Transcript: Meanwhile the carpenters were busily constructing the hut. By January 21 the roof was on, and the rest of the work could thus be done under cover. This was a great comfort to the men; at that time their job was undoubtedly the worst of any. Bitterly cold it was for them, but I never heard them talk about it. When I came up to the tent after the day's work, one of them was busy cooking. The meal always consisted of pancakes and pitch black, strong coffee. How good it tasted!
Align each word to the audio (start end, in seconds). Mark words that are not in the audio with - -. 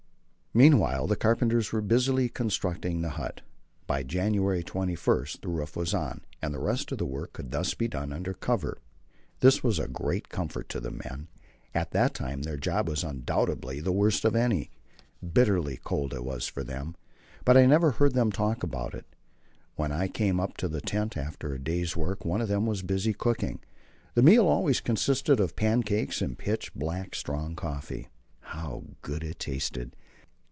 Meanwhile 0.53 1.07
the 1.07 1.15
carpenters 1.15 1.71
were 1.71 1.79
busily 1.79 2.27
constructing 2.27 2.99
the 3.01 3.11
hut. 3.15 3.39
By 3.87 4.03
January 4.03 4.63
21 4.65 5.25
the 5.41 5.47
roof 5.47 5.77
was 5.77 5.93
on, 5.93 6.25
and 6.41 6.53
the 6.53 6.59
rest 6.59 6.91
of 6.91 6.97
the 6.97 7.05
work 7.05 7.31
could 7.31 7.51
thus 7.51 7.73
be 7.73 7.87
done 7.87 8.11
under 8.11 8.33
cover. 8.33 8.79
This 9.39 9.63
was 9.63 9.79
a 9.79 9.87
great 9.87 10.27
comfort 10.27 10.67
to 10.67 10.81
the 10.81 10.91
men; 10.91 11.29
at 11.73 11.91
that 11.91 12.13
time 12.13 12.41
their 12.41 12.57
job 12.57 12.89
was 12.89 13.01
undoubtedly 13.01 13.79
the 13.79 13.93
worst 13.93 14.25
of 14.25 14.35
any. 14.35 14.71
Bitterly 15.23 15.79
cold 15.85 16.13
it 16.13 16.25
was 16.25 16.47
for 16.47 16.65
them, 16.65 16.97
but 17.45 17.55
I 17.55 17.65
never 17.65 17.91
heard 17.91 18.13
them 18.13 18.29
talk 18.29 18.61
about 18.61 18.93
it. 18.93 19.05
When 19.77 19.93
I 19.93 20.09
came 20.09 20.41
up 20.41 20.57
to 20.57 20.67
the 20.67 20.81
tent 20.81 21.15
after 21.15 21.47
the 21.51 21.59
day's 21.59 21.95
work, 21.95 22.25
one 22.25 22.41
of 22.41 22.49
them 22.49 22.65
was 22.65 22.81
busy 22.81 23.13
cooking. 23.13 23.61
The 24.15 24.21
meal 24.21 24.49
always 24.49 24.81
consisted 24.81 25.39
of 25.39 25.55
pancakes 25.55 26.21
and 26.21 26.37
pitch 26.37 26.73
black, 26.73 27.15
strong 27.15 27.55
coffee. 27.55 28.09
How 28.41 28.83
good 29.01 29.23
it 29.23 29.39
tasted! 29.39 29.95